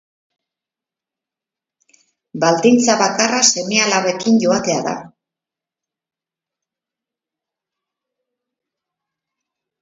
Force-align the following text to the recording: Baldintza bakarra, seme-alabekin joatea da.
Baldintza 2.43 2.95
bakarra, 3.01 3.41
seme-alabekin 3.57 4.39
joatea 4.45 4.79
da. 4.87 4.95